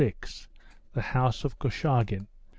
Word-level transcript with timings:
THE 0.93 0.99
HOUSE 1.03 1.43
OF 1.45 1.59
KORCHAGIN. 1.59 2.25